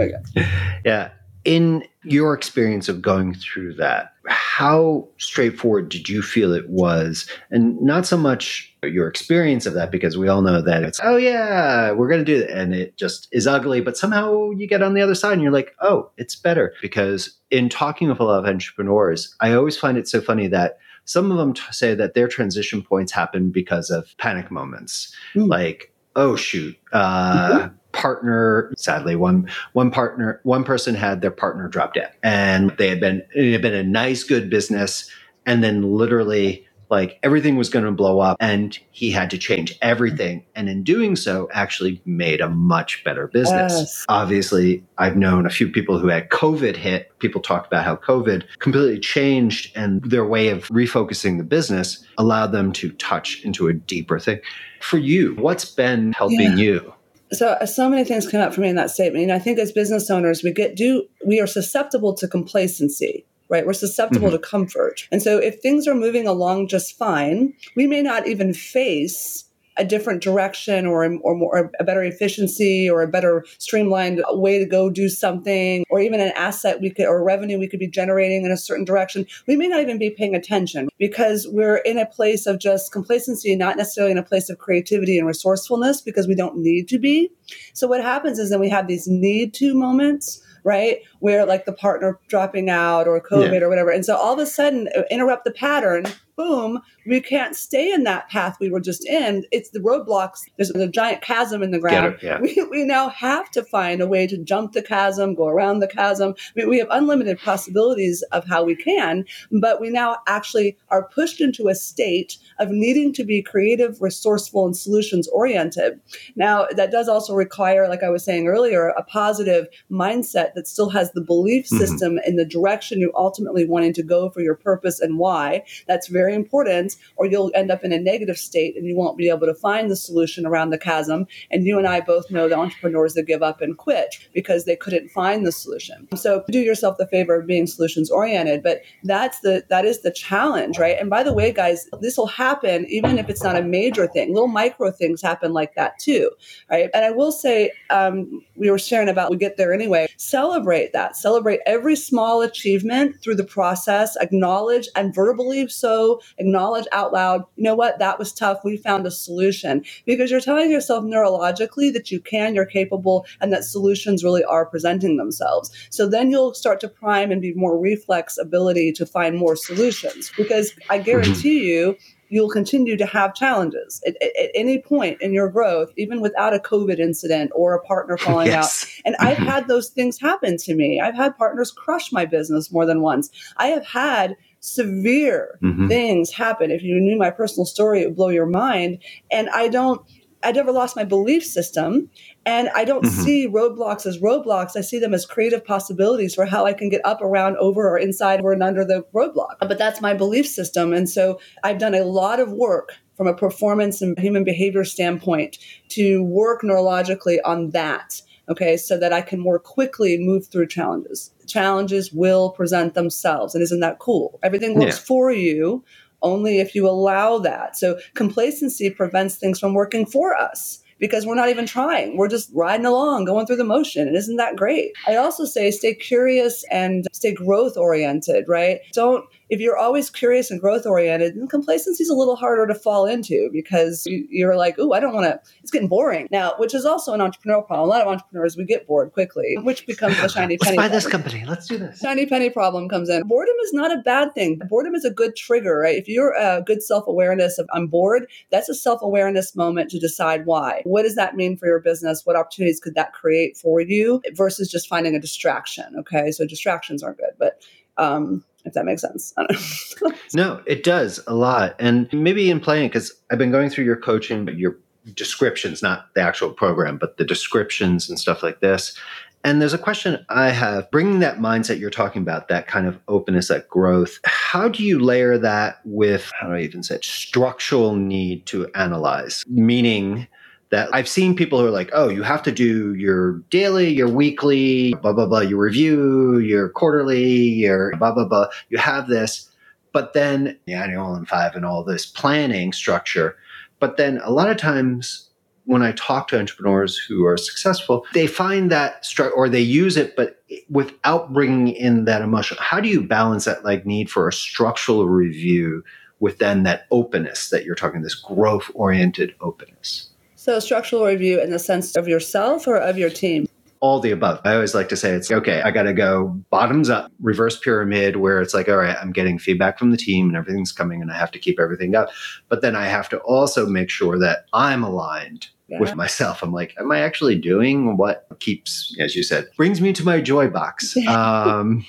[0.84, 1.10] Yeah.
[1.44, 7.28] In your experience of going through that, how straightforward did you feel it was?
[7.50, 11.16] And not so much your experience of that, because we all know that it's, oh,
[11.16, 12.50] yeah, we're going to do it.
[12.50, 13.82] And it just is ugly.
[13.82, 16.72] But somehow you get on the other side and you're like, oh, it's better.
[16.80, 20.78] Because in talking with a lot of entrepreneurs, I always find it so funny that
[21.04, 25.14] some of them t- say that their transition points happen because of panic moments.
[25.34, 25.48] Mm.
[25.48, 27.74] Like, oh shoot uh, mm-hmm.
[27.92, 33.00] partner sadly one one partner one person had their partner drop dead and they had
[33.00, 35.10] been it had been a nice good business
[35.46, 39.76] and then literally like everything was going to blow up and he had to change
[39.82, 40.44] everything.
[40.54, 43.72] And in doing so actually made a much better business.
[43.72, 44.04] Yes.
[44.08, 47.10] obviously i've known a few people who had covid hit.
[47.18, 52.48] People talked about how covid completely changed and their way of refocusing the business allowed
[52.48, 54.40] them to touch into a deeper thing.
[54.80, 56.56] For you what's been helping yeah.
[56.56, 56.94] you?
[57.32, 59.24] So uh, so many things come up for me in that statement.
[59.24, 63.64] And i think as business owners we get do we are susceptible to complacency right?
[63.64, 64.36] We're susceptible mm-hmm.
[64.36, 65.06] to comfort.
[65.12, 69.44] And so if things are moving along just fine, we may not even face
[69.76, 74.66] a different direction or, or more a better efficiency or a better streamlined way to
[74.66, 78.44] go do something or even an asset we could or revenue we could be generating
[78.44, 82.06] in a certain direction we may not even be paying attention because we're in a
[82.06, 86.36] place of just complacency not necessarily in a place of creativity and resourcefulness because we
[86.36, 87.28] don't need to be
[87.72, 91.02] so what happens is then we have these need to moments right?
[91.24, 93.60] Where like the partner dropping out or COVID yeah.
[93.60, 93.90] or whatever.
[93.90, 96.04] And so all of a sudden uh, interrupt the pattern
[96.36, 99.44] boom, we can't stay in that path we were just in.
[99.50, 100.40] It's the roadblocks.
[100.56, 102.18] There's a giant chasm in the ground.
[102.22, 102.40] yeah.
[102.40, 105.88] we, we now have to find a way to jump the chasm, go around the
[105.88, 106.34] chasm.
[106.38, 111.08] I mean, we have unlimited possibilities of how we can, but we now actually are
[111.08, 116.00] pushed into a state of needing to be creative, resourceful, and solutions oriented.
[116.36, 120.90] Now, that does also require, like I was saying earlier, a positive mindset that still
[120.90, 121.78] has the belief mm-hmm.
[121.78, 122.28] system mm-hmm.
[122.28, 125.64] in the direction you ultimately wanting to go for your purpose and why.
[125.86, 129.18] That's very very important, or you'll end up in a negative state and you won't
[129.18, 131.26] be able to find the solution around the chasm.
[131.50, 134.76] And you and I both know the entrepreneurs that give up and quit because they
[134.76, 136.08] couldn't find the solution.
[136.16, 138.62] So do yourself the favor of being solutions oriented.
[138.62, 140.96] But that's the that is the challenge, right?
[140.98, 144.32] And by the way, guys, this will happen even if it's not a major thing.
[144.32, 146.30] Little micro things happen like that too,
[146.70, 146.88] right?
[146.94, 150.06] And I will say, um, we were sharing about we get there anyway.
[150.16, 151.03] Celebrate that.
[151.12, 154.16] Celebrate every small achievement through the process.
[154.16, 158.64] Acknowledge and verbally so acknowledge out loud, you know what, that was tough.
[158.64, 163.52] We found a solution because you're telling yourself neurologically that you can, you're capable, and
[163.52, 165.70] that solutions really are presenting themselves.
[165.90, 170.30] So then you'll start to prime and be more reflex ability to find more solutions
[170.36, 171.04] because I mm-hmm.
[171.04, 171.96] guarantee you,
[172.34, 176.52] you'll continue to have challenges at, at, at, any point in your growth, even without
[176.52, 178.82] a COVID incident or a partner falling yes.
[178.82, 179.02] out.
[179.06, 179.46] And I've mm-hmm.
[179.46, 181.00] had those things happen to me.
[181.00, 183.30] I've had partners crush my business more than once.
[183.56, 185.86] I have had severe mm-hmm.
[185.86, 186.72] things happen.
[186.72, 188.98] If you knew my personal story, it would blow your mind.
[189.30, 190.04] And I don't,
[190.44, 192.10] I never lost my belief system.
[192.46, 193.22] And I don't mm-hmm.
[193.22, 194.76] see roadblocks as roadblocks.
[194.76, 197.98] I see them as creative possibilities for how I can get up, around, over, or
[197.98, 199.56] inside, or and under the roadblock.
[199.60, 200.92] But that's my belief system.
[200.92, 205.58] And so I've done a lot of work from a performance and human behavior standpoint
[205.90, 211.30] to work neurologically on that okay, so that I can more quickly move through challenges.
[211.46, 213.54] Challenges will present themselves.
[213.54, 214.38] And isn't that cool?
[214.42, 215.04] Everything works yeah.
[215.04, 215.84] for you
[216.24, 217.76] only if you allow that.
[217.76, 222.16] So complacency prevents things from working for us because we're not even trying.
[222.16, 224.06] We're just riding along, going through the motion.
[224.06, 224.92] And isn't that great?
[225.06, 228.80] I also say stay curious and stay growth oriented, right?
[228.92, 232.74] Don't if you're always curious and growth oriented, then complacency is a little harder to
[232.74, 236.28] fall into because you, are like, oh, I don't want to, it's getting boring.
[236.30, 237.88] Now, which is also an entrepreneurial problem.
[237.88, 240.76] A lot of entrepreneurs, we get bored quickly, which becomes the shiny penny.
[240.76, 240.92] Let's buy problem.
[240.92, 241.44] this company.
[241.46, 242.00] Let's do this.
[242.00, 243.26] Shiny penny problem comes in.
[243.26, 244.60] Boredom is not a bad thing.
[244.68, 245.96] Boredom is a good trigger, right?
[245.96, 249.98] If you're a good self awareness of I'm bored, that's a self awareness moment to
[249.98, 250.82] decide why.
[250.84, 252.22] What does that mean for your business?
[252.24, 255.94] What opportunities could that create for you versus just finding a distraction?
[255.98, 256.30] Okay.
[256.30, 257.62] So distractions aren't good, but
[257.96, 259.34] um, if that makes sense.
[260.34, 261.76] no, it does a lot.
[261.78, 264.76] And maybe in playing, because I've been going through your coaching, but your
[265.14, 268.98] descriptions, not the actual program, but the descriptions and stuff like this.
[269.44, 272.98] And there's a question I have bringing that mindset you're talking about, that kind of
[273.08, 274.18] openness, that growth.
[274.24, 278.68] How do you layer that with, how do I even say it, structural need to
[278.74, 279.44] analyze?
[279.46, 280.26] Meaning,
[280.74, 284.08] that I've seen people who are like, oh, you have to do your daily, your
[284.08, 288.48] weekly, blah, blah, blah, your review, your quarterly, your blah, blah, blah.
[288.70, 289.48] You have this,
[289.92, 293.36] but then the annual and five and all this planning structure.
[293.78, 295.30] But then a lot of times
[295.64, 299.96] when I talk to entrepreneurs who are successful, they find that stru- or they use
[299.96, 302.56] it, but without bringing in that emotion.
[302.60, 305.84] How do you balance that like need for a structural review
[306.18, 310.10] with then that openness that you're talking, this growth oriented openness?
[310.44, 313.46] So, structural review in the sense of yourself or of your team?
[313.80, 314.40] all the above.
[314.44, 318.16] I always like to say it's okay, I got to go bottoms up, reverse pyramid,
[318.16, 321.10] where it's like, all right, I'm getting feedback from the team and everything's coming and
[321.10, 322.08] I have to keep everything up.
[322.48, 325.80] But then I have to also make sure that I'm aligned yeah.
[325.80, 326.42] with myself.
[326.42, 330.20] I'm like, am I actually doing what keeps, as you said, brings me to my
[330.20, 330.96] joy box?
[331.06, 331.84] Um,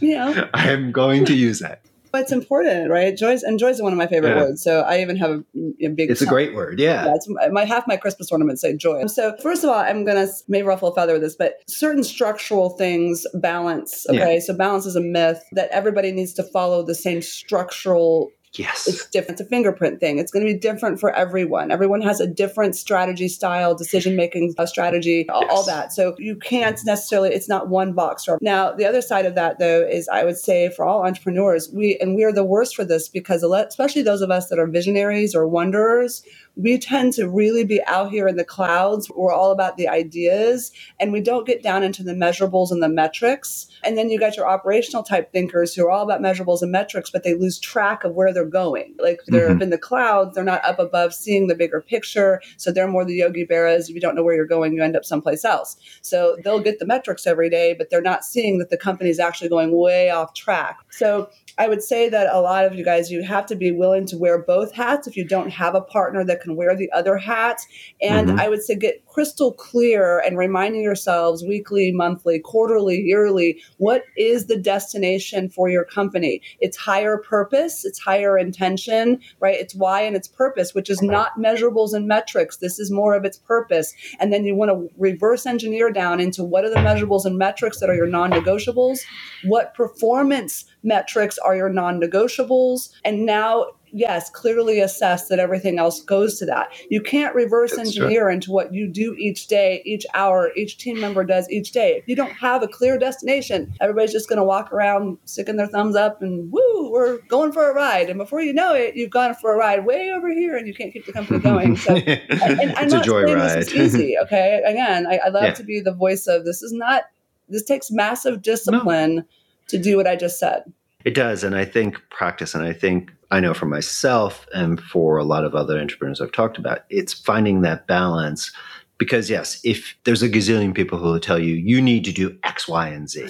[0.00, 0.48] yeah.
[0.54, 1.82] I'm going to use that.
[2.12, 3.16] But it's important, right?
[3.16, 4.42] Joy's and joy is one of my favorite yeah.
[4.42, 4.62] words.
[4.62, 6.10] So I even have a, a big.
[6.10, 7.06] It's a great word, yeah.
[7.06, 9.06] yeah it's my half my Christmas ornaments say joy.
[9.06, 12.70] So first of all, I'm gonna maybe ruffle a feather with this, but certain structural
[12.70, 14.06] things balance.
[14.08, 14.40] Okay, yeah.
[14.40, 18.88] so balance is a myth that everybody needs to follow the same structural Yes.
[18.88, 19.40] It's different.
[19.40, 20.18] It's a fingerprint thing.
[20.18, 21.70] It's going to be different for everyone.
[21.70, 25.50] Everyone has a different strategy style, decision making uh, strategy, all, yes.
[25.52, 25.92] all, that.
[25.92, 28.26] So you can't necessarily, it's not one box.
[28.40, 31.96] Now, the other side of that, though, is I would say for all entrepreneurs, we,
[31.98, 35.34] and we are the worst for this because especially those of us that are visionaries
[35.34, 36.24] or wanderers,
[36.56, 39.10] we tend to really be out here in the clouds.
[39.10, 42.88] We're all about the ideas and we don't get down into the measurables and the
[42.88, 43.66] metrics.
[43.82, 47.10] And then you got your operational type thinkers who are all about measurables and metrics,
[47.10, 48.94] but they lose track of where they're going.
[48.98, 49.56] Like they're mm-hmm.
[49.56, 52.42] up in the clouds, they're not up above seeing the bigger picture.
[52.56, 53.88] So they're more the Yogi Berras.
[53.88, 55.76] If you don't know where you're going, you end up someplace else.
[56.02, 59.18] So they'll get the metrics every day, but they're not seeing that the company is
[59.18, 60.78] actually going way off track.
[60.90, 64.06] So I would say that a lot of you guys, you have to be willing
[64.06, 67.16] to wear both hats if you don't have a partner that can wear the other
[67.16, 67.60] hat.
[68.00, 68.40] And mm-hmm.
[68.40, 74.46] I would say get crystal clear and reminding yourselves weekly, monthly, quarterly, yearly, what is
[74.46, 76.42] the destination for your company?
[76.60, 79.58] It's higher purpose, it's higher intention, right?
[79.58, 82.58] It's why and its purpose, which is not measurables and metrics.
[82.58, 83.94] This is more of its purpose.
[84.18, 87.80] And then you want to reverse engineer down into what are the measurables and metrics
[87.80, 89.00] that are your non negotiables?
[89.44, 92.90] What performance metrics are your non negotiables?
[93.04, 96.72] And now yes, clearly assess that everything else goes to that.
[96.88, 98.32] You can't reverse That's engineer true.
[98.32, 101.96] into what you do each day, each hour, each team member does each day.
[101.96, 105.66] If you don't have a clear destination, everybody's just going to walk around sticking their
[105.66, 108.08] thumbs up and woo, we're going for a ride.
[108.10, 110.74] And before you know it, you've gone for a ride way over here and you
[110.74, 111.76] can't keep the company going.
[111.76, 114.16] So, and, and I'm not saying this is easy.
[114.30, 114.62] Okay.
[114.64, 115.54] Again, I, I love yeah.
[115.54, 117.04] to be the voice of this is not,
[117.48, 119.24] this takes massive discipline no.
[119.68, 120.64] to do what I just said.
[121.04, 121.42] It does.
[121.42, 125.44] And I think practice, and I think I know for myself and for a lot
[125.44, 128.52] of other entrepreneurs I've talked about, it's finding that balance.
[128.98, 132.36] Because, yes, if there's a gazillion people who will tell you, you need to do
[132.44, 133.28] X, Y, and Z.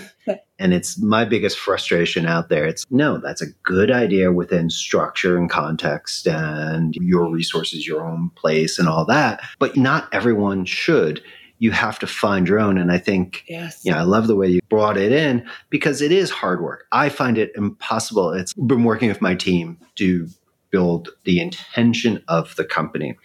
[0.58, 2.64] and it's my biggest frustration out there.
[2.64, 8.30] It's no, that's a good idea within structure and context and your resources, your own
[8.30, 9.42] place, and all that.
[9.60, 11.22] But not everyone should
[11.60, 12.78] you have to find your own.
[12.78, 13.82] And I think, yes.
[13.84, 16.86] yeah, I love the way you brought it in because it is hard work.
[16.90, 18.32] I find it impossible.
[18.32, 20.26] It's been working with my team to
[20.70, 23.16] build the intention of the company.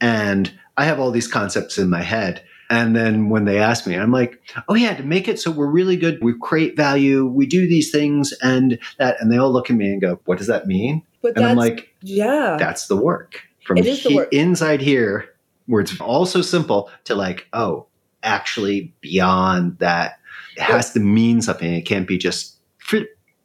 [0.00, 2.42] And I have all these concepts in my head.
[2.68, 5.70] And then when they ask me, I'm like, oh, yeah, to make it so we're
[5.70, 9.20] really good, we create value, we do these things and that.
[9.20, 11.04] And they all look at me and go, what does that mean?
[11.22, 13.42] But and I'm like, yeah, that's the work.
[13.64, 14.32] From he- the work.
[14.32, 15.35] inside here
[15.66, 17.86] where it's all so simple to like, oh,
[18.22, 20.18] actually beyond that,
[20.56, 21.72] it has to mean something.
[21.72, 22.54] It can't be just.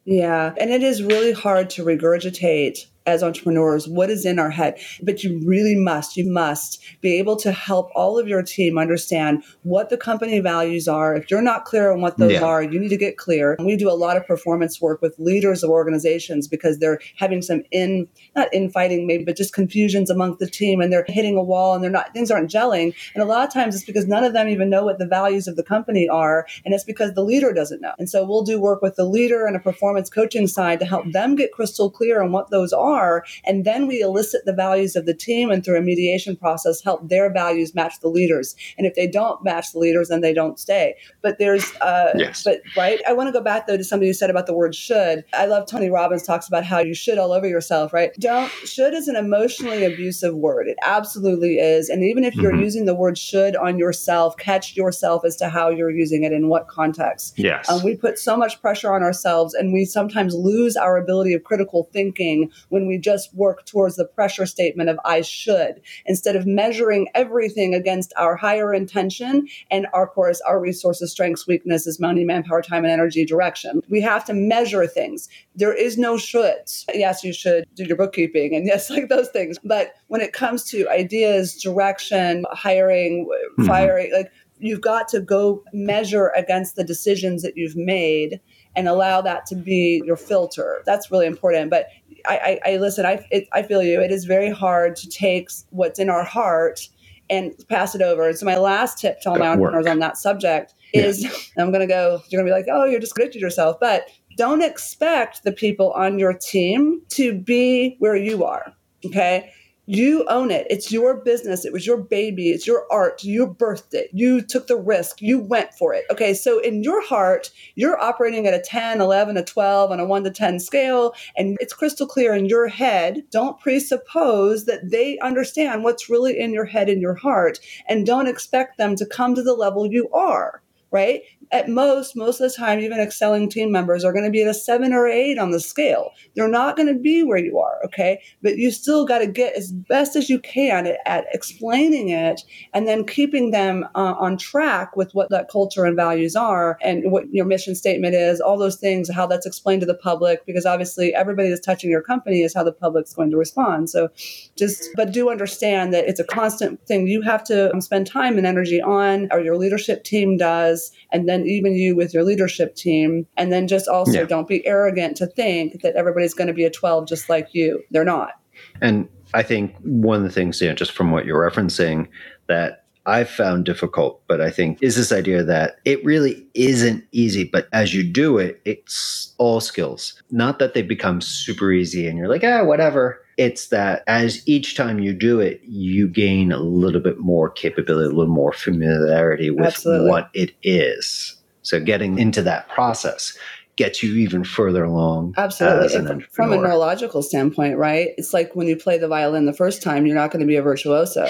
[0.04, 0.54] Yeah.
[0.58, 4.78] And it is really hard to regurgitate as entrepreneurs what is in our head?
[5.02, 9.42] But you really must you must be able to help all of your team understand
[9.62, 11.14] what the company values are.
[11.14, 12.44] If you're not clear on what those yeah.
[12.44, 13.54] are you need to get clear.
[13.58, 17.42] And we do a lot of performance work with leaders of organizations because they're having
[17.42, 21.42] some in not infighting maybe but just confusions among the team and they're hitting a
[21.42, 22.94] wall and they're not things aren't gelling.
[23.14, 25.48] And a lot of times it's because none of them even know what the values
[25.48, 27.92] of the company are and it's because the leader doesn't know.
[27.98, 31.10] And so we'll do work with the leader and a performance coaching side to help
[31.12, 33.24] them get crystal clear on what those are are.
[33.44, 37.08] And then we elicit the values of the team and through a mediation process help
[37.08, 38.54] their values match the leaders.
[38.78, 40.94] And if they don't match the leaders, then they don't stay.
[41.22, 42.42] But there's, uh, yes.
[42.44, 43.00] but right.
[43.08, 45.24] I want to go back though to something you said about the word should.
[45.32, 48.12] I love Tony Robbins talks about how you should all over yourself, right?
[48.18, 50.68] Don't, should is an emotionally abusive word.
[50.68, 51.88] It absolutely is.
[51.88, 52.62] And even if you're mm-hmm.
[52.62, 56.48] using the word should on yourself, catch yourself as to how you're using it in
[56.48, 57.38] what context.
[57.38, 57.68] Yes.
[57.68, 61.44] Um, we put so much pressure on ourselves and we sometimes lose our ability of
[61.44, 66.34] critical thinking when when we just work towards the pressure statement of I should instead
[66.34, 72.24] of measuring everything against our higher intention and our course, our resources, strengths, weaknesses, money,
[72.24, 73.82] manpower, time, and energy direction.
[73.88, 75.28] We have to measure things.
[75.54, 76.84] There is no shoulds.
[76.92, 79.58] Yes, you should do your bookkeeping and yes, like those things.
[79.64, 83.66] But when it comes to ideas, direction, hiring, mm-hmm.
[83.66, 88.40] firing, like you've got to go measure against the decisions that you've made
[88.74, 90.82] and allow that to be your filter.
[90.86, 91.70] That's really important.
[91.70, 91.88] But
[92.26, 93.06] I, I, I listen.
[93.06, 94.00] I, it, I feel you.
[94.00, 96.88] It is very hard to take what's in our heart
[97.30, 98.28] and pass it over.
[98.28, 101.30] And so my last tip to all my entrepreneurs on that subject is, yeah.
[101.62, 102.22] I'm going to go.
[102.28, 104.04] You're going to be like, oh, you're just predicted yourself, but
[104.36, 108.72] don't expect the people on your team to be where you are.
[109.04, 109.50] Okay
[109.86, 110.66] you own it.
[110.70, 111.64] It's your business.
[111.64, 112.50] It was your baby.
[112.50, 113.24] It's your art.
[113.24, 114.10] You birthed it.
[114.12, 115.20] You took the risk.
[115.20, 116.04] You went for it.
[116.10, 116.34] Okay.
[116.34, 120.24] So in your heart, you're operating at a 10, 11, a 12 on a 1
[120.24, 121.14] to 10 scale.
[121.36, 123.24] And it's crystal clear in your head.
[123.30, 127.58] Don't presuppose that they understand what's really in your head and your heart.
[127.88, 130.62] And don't expect them to come to the level you are
[130.92, 131.22] right?
[131.50, 134.48] At most, most of the time, even excelling team members are going to be at
[134.48, 136.10] a seven or eight on the scale.
[136.34, 138.22] They're not going to be where you are, okay?
[138.42, 142.42] But you still got to get as best as you can at, at explaining it
[142.72, 147.10] and then keeping them uh, on track with what that culture and values are and
[147.10, 150.64] what your mission statement is, all those things, how that's explained to the public, because
[150.64, 153.90] obviously everybody that's touching your company is how the public's going to respond.
[153.90, 154.08] So
[154.56, 158.38] just, but do understand that it's a constant thing you have to um, spend time
[158.38, 160.81] and energy on, or your leadership team does,
[161.12, 163.26] and then even you with your leadership team.
[163.36, 164.24] And then just also yeah.
[164.24, 167.82] don't be arrogant to think that everybody's going to be a 12 just like you.
[167.90, 168.32] They're not.
[168.80, 172.08] And I think one of the things, you know, just from what you're referencing,
[172.48, 177.44] that I've found difficult, but I think is this idea that it really isn't easy,
[177.44, 180.22] but as you do it, it's all skills.
[180.30, 183.21] Not that they become super easy and you're like, ah, whatever.
[183.36, 188.06] It's that as each time you do it, you gain a little bit more capability,
[188.06, 190.10] a little more familiarity with Absolutely.
[190.10, 191.36] what it is.
[191.62, 193.36] So getting into that process
[193.76, 195.34] gets you even further along.
[195.38, 196.24] Absolutely.
[196.30, 198.10] From a neurological standpoint, right?
[198.18, 200.56] It's like when you play the violin the first time, you're not going to be
[200.56, 201.26] a virtuoso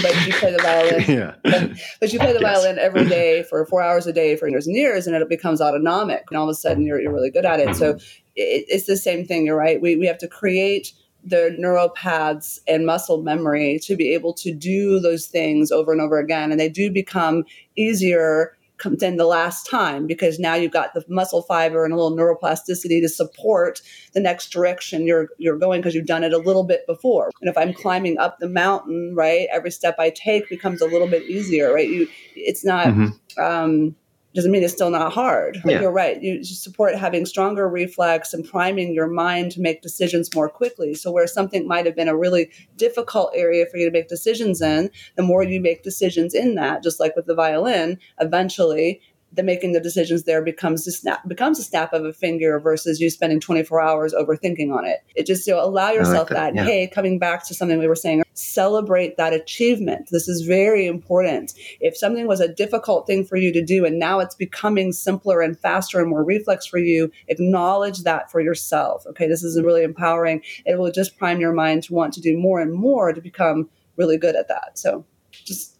[0.00, 1.04] but you play the violin.
[1.08, 1.34] yeah.
[1.42, 1.70] But,
[2.00, 2.62] but, you play the yes.
[2.62, 5.60] violin every day for four hours a day for years and years, and it becomes
[5.60, 6.24] autonomic.
[6.30, 7.76] And all of a sudden, you're, you're really good at it.
[7.76, 7.90] So
[8.34, 9.46] it, it's the same thing.
[9.46, 9.80] You're right.
[9.80, 10.92] We, we have to create
[11.24, 16.00] the neural paths and muscle memory to be able to do those things over and
[16.00, 16.50] over again.
[16.50, 17.44] And they do become
[17.76, 22.16] easier than the last time because now you've got the muscle fiber and a little
[22.16, 23.80] neuroplasticity to support
[24.12, 27.30] the next direction you're you're going because you've done it a little bit before.
[27.40, 31.06] And if I'm climbing up the mountain, right, every step I take becomes a little
[31.06, 31.88] bit easier, right?
[31.88, 32.88] You, it's not.
[32.88, 33.42] Mm-hmm.
[33.42, 33.94] Um,
[34.34, 35.60] doesn't mean it's still not hard.
[35.64, 35.80] Yeah.
[35.80, 36.20] you're right.
[36.22, 40.94] You support having stronger reflex and priming your mind to make decisions more quickly.
[40.94, 44.62] So where something might have been a really difficult area for you to make decisions
[44.62, 49.00] in, the more you make decisions in that, just like with the violin, eventually
[49.34, 53.00] the making the decisions there becomes a snap becomes a snap of a finger versus
[53.00, 54.98] you spending 24 hours overthinking on it.
[55.14, 56.54] It just you know, allow yourself like that.
[56.54, 56.54] that.
[56.54, 56.64] Yeah.
[56.64, 60.08] Hey, coming back to something we were saying, celebrate that achievement.
[60.10, 61.54] This is very important.
[61.80, 65.40] If something was a difficult thing for you to do and now it's becoming simpler
[65.40, 69.06] and faster and more reflex for you, acknowledge that for yourself.
[69.06, 70.42] Okay, this is really empowering.
[70.66, 73.68] It will just prime your mind to want to do more and more to become
[73.96, 74.78] really good at that.
[74.78, 75.78] So just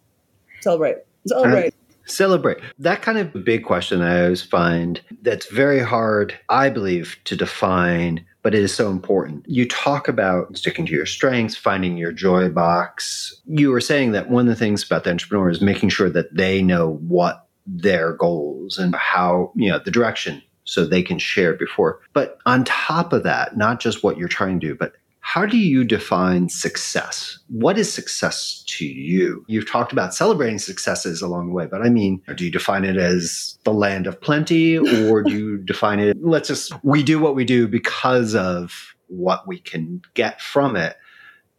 [0.61, 0.97] celebrate.
[1.25, 1.73] Celebrate
[2.05, 2.59] celebrate.
[2.79, 8.25] That kind of big question i always find that's very hard i believe to define
[8.43, 9.45] but it is so important.
[9.47, 13.33] You talk about sticking to your strengths finding your joy box.
[13.45, 16.35] You were saying that one of the things about the entrepreneur is making sure that
[16.35, 21.53] they know what their goals and how you know the direction so they can share
[21.53, 22.01] before.
[22.11, 24.93] But on top of that not just what you're trying to do but
[25.25, 27.39] how do you define success?
[27.47, 29.45] What is success to you?
[29.47, 32.97] You've talked about celebrating successes along the way, but I mean, do you define it
[32.97, 37.35] as the land of plenty or do you define it, let's just, we do what
[37.35, 40.97] we do because of what we can get from it.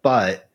[0.03, 0.51] But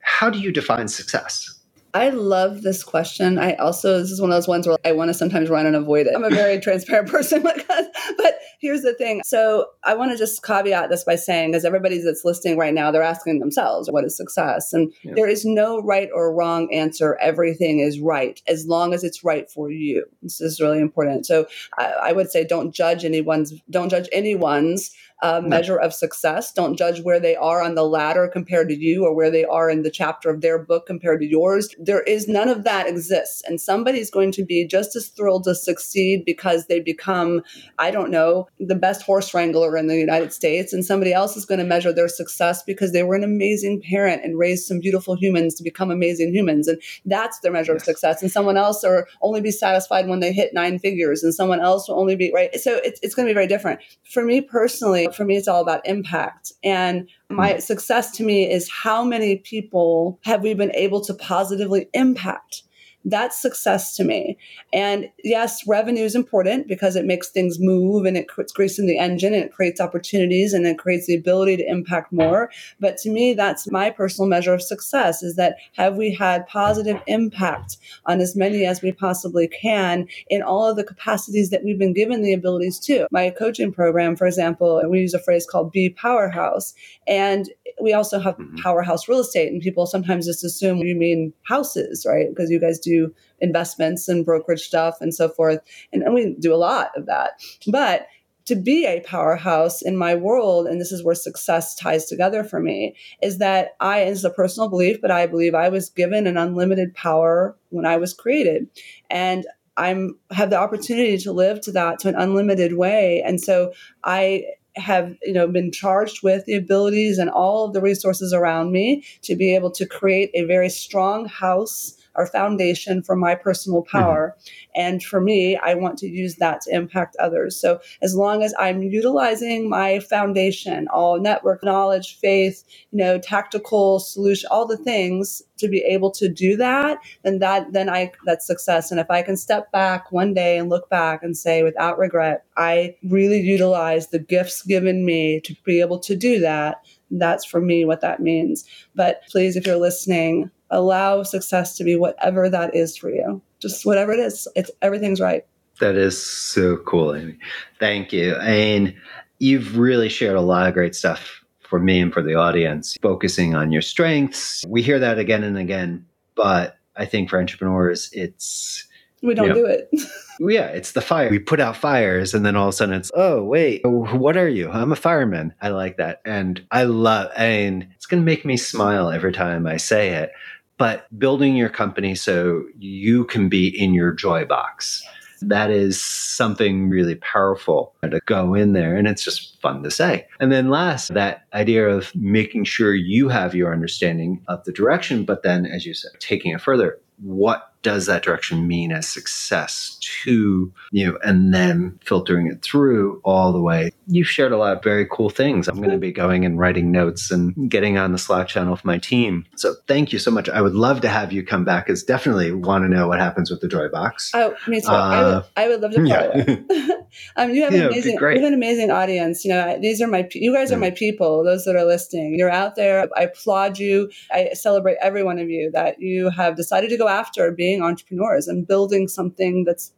[0.00, 1.60] how do you define success?
[1.94, 3.38] I love this question.
[3.38, 5.76] I also, this is one of those ones where I want to sometimes run and
[5.76, 6.14] avoid it.
[6.14, 9.20] I'm a very transparent person, but here's the thing.
[9.24, 12.90] So I want to just caveat this by saying, because everybody that's listening right now,
[12.90, 14.72] they're asking themselves, what is success?
[14.72, 15.12] And yeah.
[15.14, 17.16] there is no right or wrong answer.
[17.20, 20.06] Everything is right as long as it's right for you.
[20.22, 21.26] This is really important.
[21.26, 21.46] So
[21.78, 24.90] I, I would say, don't judge anyone's, don't judge anyone's
[25.22, 26.52] uh, measure of success.
[26.52, 29.70] Don't judge where they are on the ladder compared to you or where they are
[29.70, 31.74] in the chapter of their book compared to yours.
[31.78, 33.42] There is none of that exists.
[33.46, 37.42] And somebody's going to be just as thrilled to succeed because they become,
[37.78, 40.72] I don't know, the best horse wrangler in the United States.
[40.72, 44.24] And somebody else is going to measure their success because they were an amazing parent
[44.24, 46.68] and raised some beautiful humans to become amazing humans.
[46.68, 47.82] And that's their measure yes.
[47.82, 48.22] of success.
[48.22, 51.88] And someone else or only be satisfied when they hit nine figures and someone else
[51.88, 52.54] will only be right.
[52.56, 53.80] So it's, it's going to be very different.
[54.04, 56.52] For me personally, for me, it's all about impact.
[56.62, 57.62] And my mm.
[57.62, 62.63] success to me is how many people have we been able to positively impact?
[63.04, 64.38] That's success to me.
[64.72, 68.86] And yes, revenue is important because it makes things move and it creates grease in
[68.86, 72.50] the engine and it creates opportunities and it creates the ability to impact more.
[72.80, 77.00] But to me, that's my personal measure of success is that have we had positive
[77.06, 77.76] impact
[78.06, 81.92] on as many as we possibly can in all of the capacities that we've been
[81.92, 83.06] given the abilities to.
[83.10, 86.72] My coaching program, for example, we use a phrase called be powerhouse.
[87.06, 87.50] And
[87.80, 88.56] we also have mm-hmm.
[88.56, 92.28] powerhouse real estate and people sometimes just assume you mean houses, right?
[92.28, 95.60] Because you guys do investments and brokerage stuff and so forth.
[95.92, 97.32] And, and we do a lot of that.
[97.66, 98.06] But
[98.46, 102.60] to be a powerhouse in my world, and this is where success ties together for
[102.60, 106.36] me, is that I, it's a personal belief, but I believe I was given an
[106.36, 108.68] unlimited power when I was created.
[109.08, 109.46] And
[109.76, 113.22] I'm have the opportunity to live to that to an unlimited way.
[113.24, 113.72] And so
[114.04, 114.44] I
[114.76, 119.04] have you know been charged with the abilities and all of the resources around me
[119.22, 123.98] to be able to create a very strong house or foundation for my personal mm-hmm.
[123.98, 124.36] power.
[124.36, 124.80] Mm-hmm.
[124.80, 127.60] And for me, I want to use that to impact others.
[127.60, 134.00] So as long as I'm utilizing my foundation, all network knowledge, faith, you know, tactical
[134.00, 138.46] solution, all the things to be able to do that, then that then I that's
[138.46, 138.90] success.
[138.90, 142.44] And if I can step back one day and look back and say without regret,
[142.56, 147.60] I really utilized the gifts given me to be able to do that, that's for
[147.60, 148.64] me what that means.
[148.94, 153.40] But please, if you're listening, allow success to be whatever that is for you.
[153.60, 155.46] Just whatever it is, it's everything's right.
[155.80, 157.38] That is so cool, Amy.
[157.78, 158.36] Thank you.
[158.36, 158.94] And
[159.38, 163.54] you've really shared a lot of great stuff for me and for the audience, focusing
[163.54, 164.64] on your strengths.
[164.68, 168.86] We hear that again and again, but I think for entrepreneurs, it's
[169.22, 169.88] we don't you know, do it.
[170.40, 171.30] yeah, it's the fire.
[171.30, 174.48] We put out fires and then all of a sudden it's, oh, wait, what are
[174.48, 174.70] you?
[174.70, 175.54] I'm a fireman.
[175.60, 176.20] I like that.
[176.24, 180.30] And I love, and it's going to make me smile every time I say it
[180.78, 185.06] but building your company so you can be in your joy box.
[185.42, 188.96] That is something really powerful to go in there.
[188.96, 190.26] And it's just fun to say.
[190.40, 195.24] And then last, that idea of making sure you have your understanding of the direction,
[195.24, 196.98] but then, as you said, taking it further.
[197.20, 201.18] What does that direction mean as success to you?
[201.22, 203.92] And then filtering it through all the way.
[204.08, 205.68] You've shared a lot of very cool things.
[205.68, 208.84] I'm going to be going and writing notes and getting on the slack channel with
[208.84, 209.46] my team.
[209.56, 210.48] So thank you so much.
[210.48, 211.86] I would love to have you come back.
[211.86, 214.30] Because definitely want to know what happens with the joy box.
[214.34, 214.88] Oh me too.
[214.88, 216.94] Uh, I, would, uh, I, would, love to yeah.
[217.36, 219.44] um, you have an amazing you have an amazing audience.
[219.44, 222.38] You know these are my you guys are my people those that are listening.
[222.38, 223.08] You're out there.
[223.16, 224.10] I applaud you.
[224.32, 227.82] I celebrate every one of you that you have decided to go after being being
[227.82, 229.92] entrepreneurs and building something that's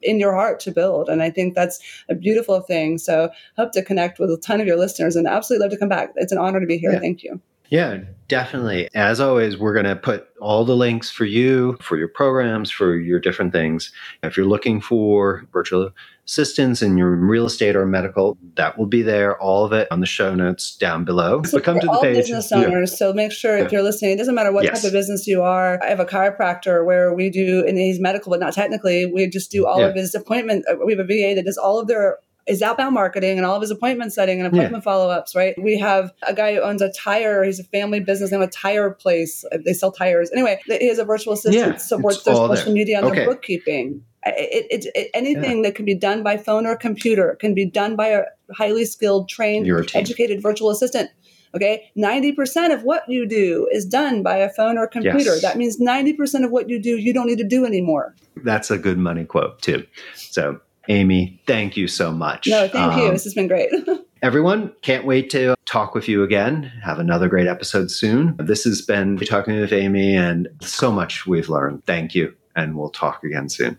[0.00, 1.08] in your heart to build.
[1.08, 2.98] And I think that's a beautiful thing.
[2.98, 5.88] So hope to connect with a ton of your listeners and absolutely love to come
[5.88, 6.12] back.
[6.16, 6.92] It's an honor to be here.
[6.92, 6.98] Yeah.
[6.98, 7.40] Thank you.
[7.68, 8.88] Yeah, definitely.
[8.94, 12.96] As always, we're going to put all the links for you, for your programs, for
[12.96, 13.92] your different things.
[14.22, 15.90] If you're looking for virtual
[16.26, 19.36] assistants in your real estate or medical, that will be there.
[19.40, 21.42] All of it on the show notes down below.
[21.42, 22.16] So but come to the page.
[22.16, 22.92] business owners.
[22.92, 22.96] Yeah.
[22.96, 24.82] So make sure if you're listening, it doesn't matter what yes.
[24.82, 25.82] type of business you are.
[25.82, 29.06] I have a chiropractor where we do, and he's medical, but not technically.
[29.06, 29.86] We just do all yeah.
[29.86, 30.64] of his appointment.
[30.70, 33.54] Uh, we have a VA that does all of their is outbound marketing and all
[33.54, 34.90] of his appointment setting and appointment yeah.
[34.90, 35.54] follow-ups, right?
[35.62, 37.44] We have a guy who owns a tire.
[37.44, 39.44] He's a family business and a tire place.
[39.64, 40.28] They sell tires.
[40.32, 42.74] Anyway, he has a virtual assistant, yeah, supports their social there.
[42.74, 43.18] media and okay.
[43.18, 44.04] their bookkeeping.
[44.24, 45.62] It, it, it, anything yeah.
[45.68, 49.28] that can be done by phone or computer can be done by a highly skilled,
[49.28, 51.10] trained, educated virtual assistant.
[51.54, 55.34] Okay, 90% of what you do is done by a phone or computer.
[55.34, 55.42] Yes.
[55.42, 58.14] That means 90% of what you do, you don't need to do anymore.
[58.36, 59.86] That's a good money quote, too.
[60.14, 62.46] So Amy, thank you so much.
[62.48, 63.10] No, thank um, you.
[63.10, 63.70] This has been great.
[64.22, 66.64] everyone, can't wait to talk with you again.
[66.82, 68.36] Have another great episode soon.
[68.38, 71.84] This has been talking with Amy, and so much we've learned.
[71.84, 72.34] Thank you.
[72.54, 73.78] And we'll talk again soon.